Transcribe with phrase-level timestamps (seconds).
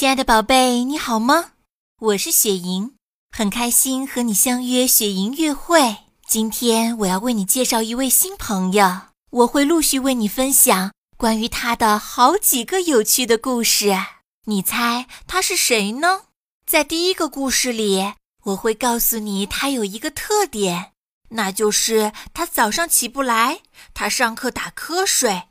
[0.00, 1.50] 亲爱的宝贝，你好吗？
[1.98, 2.94] 我是雪莹，
[3.36, 5.94] 很开心和你相约雪莹约会。
[6.26, 13.94] 今天我要为你介绍一位新朋友，我会陆续为你分享关于他的好几个有趣的故事。
[14.46, 16.22] 你猜他是谁呢？
[16.64, 18.14] 在第一个故事里，
[18.44, 20.92] 我会告诉你他有一个特点，
[21.28, 23.60] 那就是他早上起不来，
[23.92, 25.42] 他上课打瞌睡，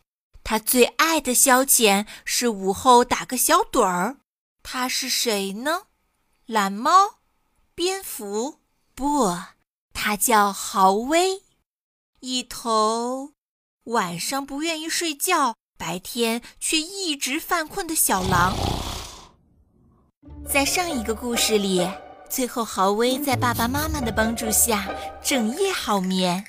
[0.44, 4.16] 他最爱的消遣是午后打个小盹儿。
[4.72, 5.88] 他是谁呢？
[6.46, 6.92] 懒猫、
[7.74, 8.60] 蝙蝠？
[8.94, 9.36] 不，
[9.96, 11.42] 他叫豪威，
[12.20, 13.32] 一头
[13.86, 18.56] 晚上不愿意睡觉，白天却一直犯困的小狼。
[20.48, 21.90] 在上一个故事里，
[22.30, 24.88] 最后豪威在爸爸妈妈的帮助下
[25.24, 26.46] 整夜好眠，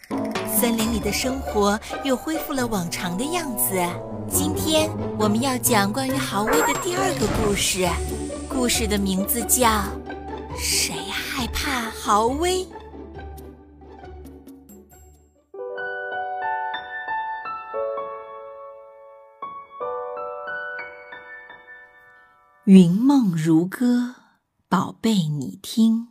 [0.61, 4.10] 森林里的生活又恢复了往常的样子。
[4.31, 7.85] 今天我们要讲关于豪威的第二个故事，
[8.49, 9.69] 故事的名字叫
[10.57, 12.65] 《谁害怕豪威》。
[22.65, 24.15] 云梦如歌，
[24.69, 26.09] 宝贝，你听。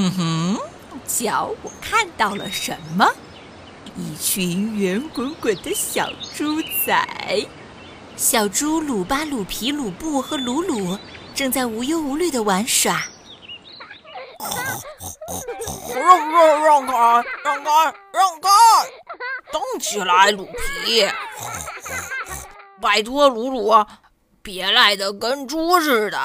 [0.00, 0.60] 哼哼，
[1.06, 3.06] 瞧我看到了什么？
[3.96, 7.46] 一群圆滚滚的小猪仔。
[8.16, 10.98] 小猪鲁巴、鲁皮、鲁布和鲁鲁
[11.34, 13.02] 正在无忧无虑的玩耍。
[15.94, 16.92] 让让让开，
[17.44, 17.70] 让开，
[18.12, 18.48] 让开！
[19.52, 20.46] 动起来，鲁
[20.84, 21.06] 皮！
[22.80, 23.84] 拜托，鲁鲁，
[24.40, 26.18] 别赖得跟猪似的。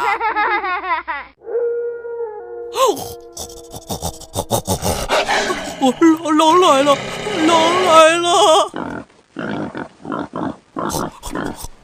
[5.82, 5.92] 我
[6.32, 6.98] 狼狼来了，
[7.46, 8.28] 狼来了！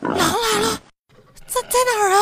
[0.01, 0.81] 狼来了，
[1.47, 2.17] 在在哪儿啊？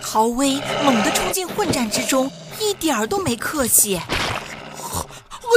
[0.00, 4.00] 豪威猛地冲进混战之中，一点儿都没客气。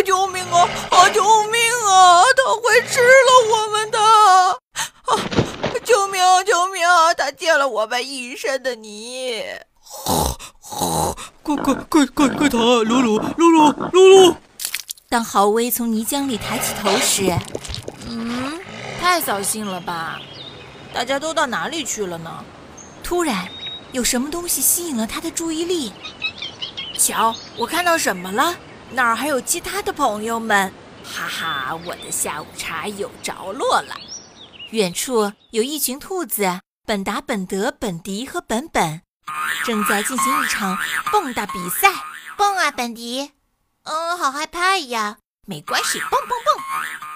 [0.06, 0.70] 救命啊！
[0.91, 2.24] 啊，救命啊！
[2.36, 3.97] 他会吃了我们的！
[4.00, 5.18] 啊，
[5.84, 6.22] 救命！
[6.46, 6.84] 救命！
[7.18, 9.44] 他溅了我们一身的泥！
[11.46, 12.58] 快快快快快逃！
[12.82, 14.36] 鲁鲁鲁鲁鲁鲁！
[15.08, 17.32] 当豪威从泥浆里抬起头时，
[18.10, 18.60] 嗯，
[19.00, 20.20] 太扫兴了吧？
[20.92, 22.44] 大家都到哪里去了呢？
[23.04, 23.48] 突然，
[23.92, 25.94] 有什么东西吸引了他的注意力。
[26.98, 28.58] 瞧，我看到什么了？
[28.92, 30.74] 那儿还有其他的朋友们，
[31.04, 31.80] 哈哈！
[31.86, 33.96] 我的下午茶有着落了。
[34.72, 39.02] 远处有一群兔子，本达、本德、本迪和本本
[39.66, 40.78] 正在进行一场
[41.12, 41.91] 蹦跶比赛。
[42.38, 43.31] 蹦啊，本迪！
[43.84, 45.18] 嗯，好害怕呀。
[45.47, 46.63] 没关系，蹦蹦蹦！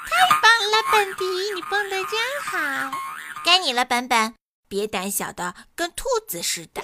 [0.07, 2.97] 太棒了，本迪，你蹦得真好。
[3.43, 4.35] 该你了，本本，
[4.67, 6.83] 别胆小的跟兔子似的。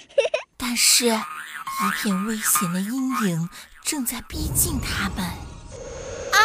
[0.56, 3.48] 但是，一片危险的阴影。
[3.84, 6.38] 正在逼近他们，啊，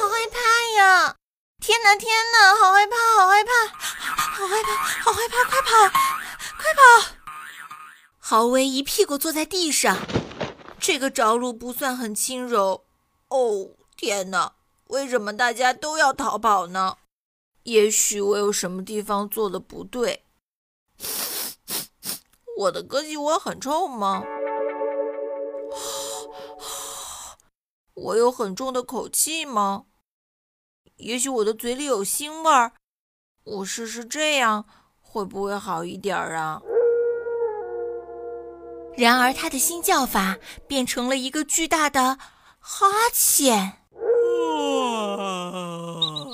[0.00, 0.38] 好害怕
[0.78, 1.14] 呀！
[1.60, 3.50] 天哪，天哪，好害怕，好害怕，
[4.32, 5.44] 好害怕，好害怕！
[5.44, 5.70] 快跑，
[6.56, 7.15] 快跑！
[8.28, 9.96] 豪威一屁股坐在地上，
[10.80, 12.84] 这个着陆不算很轻柔。
[13.28, 14.56] 哦，天哪，
[14.88, 16.96] 为什么大家都要逃跑呢？
[17.62, 20.24] 也许我有什么地方做的不对。
[22.56, 24.24] 我的胳肢窝很臭吗？
[27.94, 29.84] 我有很重的口气吗？
[30.96, 32.72] 也许我的嘴里有腥味儿，
[33.44, 34.66] 我试试这样
[35.00, 36.60] 会不会好一点儿啊？
[38.96, 40.36] 然而，他的新叫法
[40.66, 42.18] 变成了一个巨大的
[42.58, 43.72] 哈欠。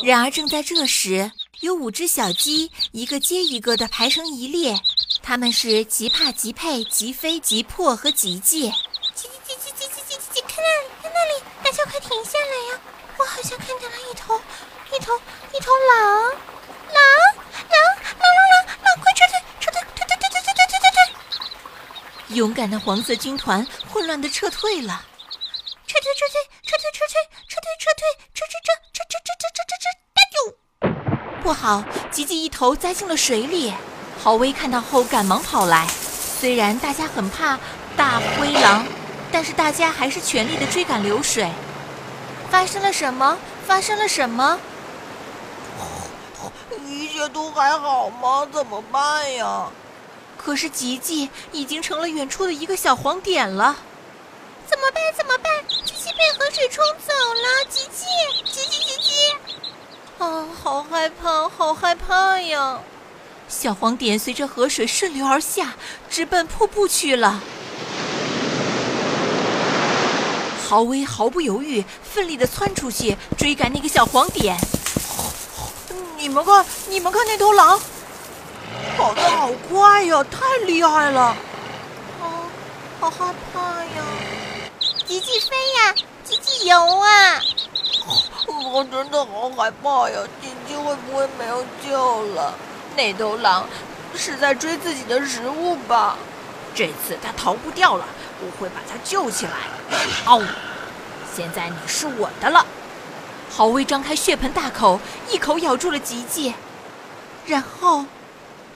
[0.04, 1.30] 然而，正在这时，
[1.60, 4.76] 有五只小鸡一个接一个的排成一列，
[5.22, 8.72] 他们是吉帕、吉佩、吉飞、吉珀和吉吉。
[11.64, 12.80] 大家快停下来呀！
[13.16, 14.38] 我好像看见了一头、
[14.94, 15.14] 一头、
[15.54, 16.32] 一头，狼、
[22.34, 25.04] 勇敢的黄色军团混乱的撤退了，
[25.86, 28.02] 撤退撤退撤退撤退撤退撤退
[28.34, 29.86] 撤撤撤撤撤撤撤撤撤！
[30.14, 30.36] 大舅，
[31.42, 31.84] 不好！
[32.10, 33.72] 吉吉一头栽进了水里。
[34.22, 37.58] 豪威看到后赶忙跑来，虽然大家很怕
[37.96, 38.86] 大灰狼。
[39.34, 41.50] 但是大家还是全力的追赶流水。
[42.50, 43.38] 发生了什么？
[43.66, 44.58] 发生了什么？
[46.86, 48.46] 一切都还好吗？
[48.52, 49.70] 怎么办呀？
[50.44, 53.76] 可是吉吉已经成了远处的一个小黄点了，
[54.68, 55.52] 怎么办怎么办？
[55.68, 58.04] 吉吉被河水冲走了，吉吉
[58.44, 59.12] 吉吉吉吉。
[60.18, 62.80] 啊，好害怕好害怕呀。
[63.48, 65.74] 小黄点随着河水顺流而下，
[66.10, 67.40] 直奔瀑布去了。
[70.68, 74.56] 豪威毫不犹豫，奋力的窜出去追赶那个小黄点。
[76.16, 77.80] 你们看你们看那头狼。
[78.96, 81.20] 跑得好快呀，太厉害了！
[82.20, 82.48] 啊，
[83.00, 84.04] 好害怕呀！
[85.06, 85.94] 吉吉飞呀，
[86.24, 87.40] 吉吉游啊！
[88.72, 92.54] 我真的好害怕呀，吉吉会不会没有救了？
[92.96, 93.66] 那头狼
[94.14, 96.16] 是在追自己的食物吧？
[96.74, 98.04] 这次它逃不掉了，
[98.40, 99.52] 我会把它救起来。
[100.26, 100.42] 哦，
[101.34, 102.64] 现在你是我的了。
[103.50, 104.98] 豪威张开血盆大口，
[105.30, 106.54] 一口咬住了吉吉，
[107.44, 108.06] 然后，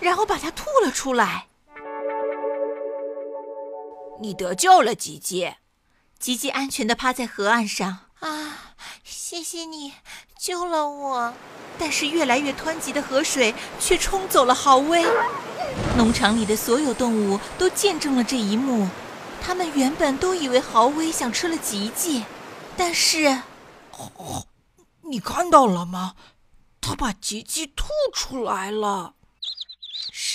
[0.00, 1.46] 然后把它吐了出来。
[4.20, 5.54] 你得救了，吉吉。
[6.18, 7.98] 吉吉安全地趴在河岸上。
[8.20, 9.92] 啊，谢谢你
[10.38, 11.34] 救了我。
[11.78, 15.04] 但是越来越湍急的河水却冲走了豪威。
[15.98, 18.88] 农场里的所有动物都见证了这一幕。
[19.42, 22.24] 他们原本都以为豪威想吃了吉吉，
[22.76, 23.42] 但是，
[23.92, 24.46] 哦，
[25.02, 26.14] 你看到了吗？
[26.80, 29.15] 他把吉吉吐出来了。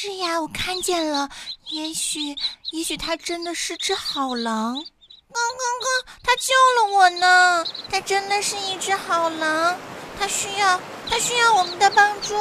[0.03, 1.30] 是呀，我看见了。
[1.68, 2.36] 也许，
[2.71, 4.74] 也许他真的是只好狼。
[4.74, 7.63] 刚刚刚，他救了我呢。
[7.88, 9.77] 他真的是一只好狼。
[10.19, 12.36] 他需要，他需要我们的帮助。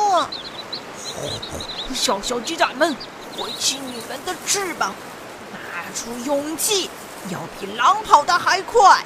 [1.94, 2.96] 小小鸡仔们，
[3.36, 4.94] 挥起你们的翅膀，
[5.52, 6.88] 拿出勇气，
[7.28, 9.04] 要比狼跑得还快。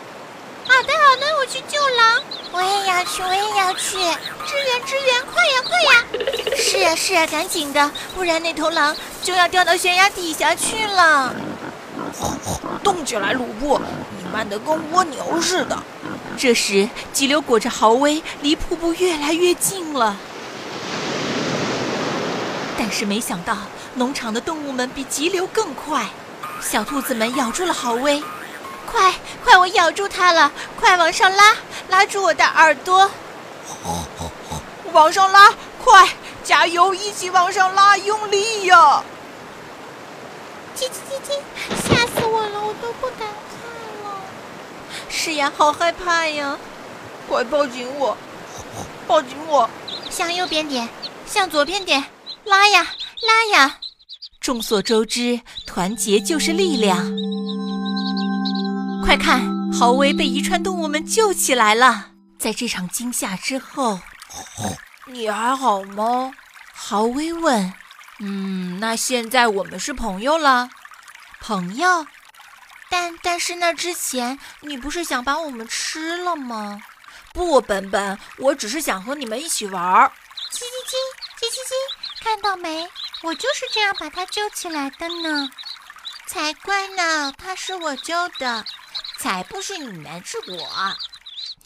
[0.67, 2.23] 好的，好的，我去救狼。
[2.53, 3.99] 我也要去，我也要去，
[4.47, 6.05] 支援，支援，快呀，快呀！
[6.57, 11.35] 是啊，是啊，赶紧的，不然那头狼就要掉到悬崖底下去了。
[12.83, 13.81] 动起来，鲁布，
[14.19, 15.77] 你慢得跟蜗牛似的。
[16.39, 20.17] 这时，急流裹着豪威，离瀑布越来越近了。
[22.79, 23.57] 但是没想到，
[23.95, 26.09] 农场的动物们比急流更快。
[26.61, 28.23] 小兔子们咬住了豪威。
[28.95, 29.13] 快
[29.43, 30.53] 快，我咬住它了！
[30.79, 31.57] 快往上拉，
[31.89, 33.11] 拉住我的耳朵！
[34.93, 35.53] 往上拉，
[35.85, 36.09] 快，
[36.45, 39.03] 加油，一起往上拉，用力呀！
[40.77, 44.17] 叽叽叽叽，吓死我了，我都不敢看了。
[45.09, 46.57] 是呀，好害怕呀！
[47.29, 48.17] 快抱紧我，
[49.09, 49.69] 抱紧我！
[50.09, 50.89] 向右边点，
[51.27, 52.05] 向左边点，
[52.45, 52.87] 拉呀
[53.23, 53.79] 拉呀！
[54.41, 57.13] 众所周知，团结就是力量。
[59.05, 62.13] 快看，豪威被遗传动物们救起来了。
[62.39, 64.01] 在这场惊吓之后，
[65.05, 66.33] 你还好吗？
[66.73, 67.75] 豪威问。
[68.21, 70.71] 嗯，那现在我们是朋友了。
[71.39, 72.07] 朋友？
[72.89, 76.81] 但但是那之前你不是想把我们吃了吗？
[77.35, 80.11] 不，本本，我只是想和你们一起玩。
[80.51, 80.95] 叽叽叽，
[81.39, 82.89] 叽叽叽，看到没？
[83.23, 85.51] 我就是这样把他救起来的呢。
[86.27, 88.65] 才怪呢，他是我救的。
[89.19, 90.57] 才不是你们，是我。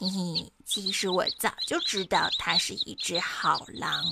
[0.01, 4.05] 嘿嘿，其实我早就知道它是一只好狼。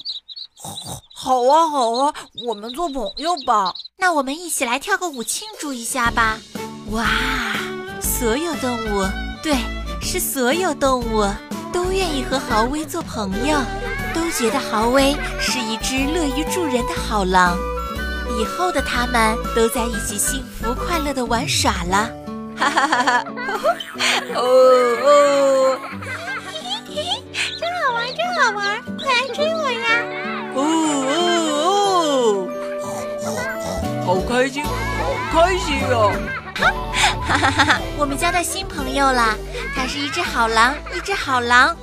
[1.15, 2.15] 好啊，好啊，
[2.47, 3.75] 我们做朋友吧。
[3.99, 6.39] 那我们一起来跳个舞庆祝一下吧。
[6.91, 7.07] 哇，
[8.01, 9.07] 所有动物，
[9.43, 9.55] 对，
[10.01, 11.25] 是所有动物
[11.73, 13.61] 都愿意和豪威做朋友，
[14.15, 17.57] 都觉得豪威是一只乐于助人的好狼。
[18.41, 22.11] 以后的他们都在一起幸福快乐的玩耍了。
[22.57, 23.25] 哈哈哈哈
[24.35, 24.41] 哦
[25.05, 25.79] 哦，
[26.45, 26.51] 嘿
[26.87, 26.99] 嘿嘿，
[27.61, 29.87] 真好玩，真好玩，快来追我呀！
[30.55, 30.59] 哦
[31.11, 32.49] 哦
[32.83, 34.71] 哦，好开心，好
[35.33, 35.95] 开心呀！
[36.55, 36.61] 哈
[37.29, 39.37] 哈哈哈，我们交到新朋友了，
[39.75, 41.77] 它是一只好狼，一只好狼。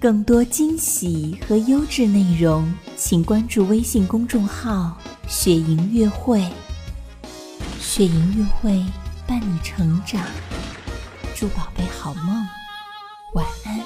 [0.00, 4.94] 更多惊喜和优质内容，请关注微信公众号。
[5.26, 6.46] 雪莹月会，
[7.80, 8.84] 雪莹月会
[9.26, 10.22] 伴你成长，
[11.34, 12.46] 祝宝贝好梦，
[13.32, 13.80] 晚安。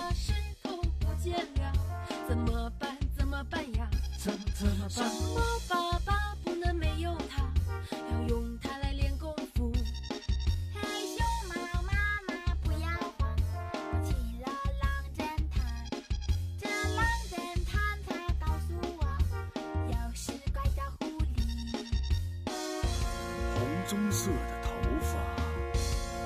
[23.95, 25.15] 棕色的头发，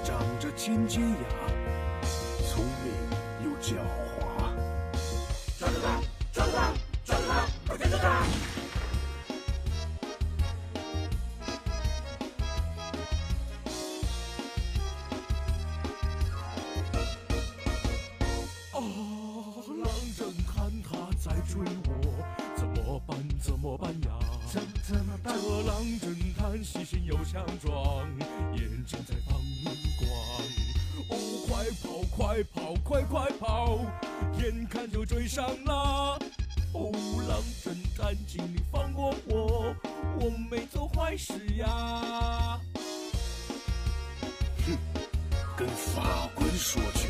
[0.03, 1.17] 长着尖尖牙，
[2.49, 2.95] 聪明
[3.45, 3.75] 又狡
[4.17, 4.49] 猾。
[5.59, 6.01] 抓住他！
[6.33, 6.73] 抓住他！
[7.05, 7.47] 抓住他！
[7.67, 8.58] 快抓住他！
[26.89, 28.09] 心又强壮，
[28.57, 29.39] 眼睛在放
[29.99, 30.09] 光。
[31.11, 31.13] 哦，
[31.47, 33.79] 快跑，快跑，快快跑！
[34.41, 36.19] 眼看就追上了。
[36.73, 36.91] 哦，
[37.29, 39.75] 狼侦探，请你放过我，
[40.19, 42.59] 我没做坏事呀。
[44.65, 44.79] 哼，
[45.59, 47.08] 跟法官说去。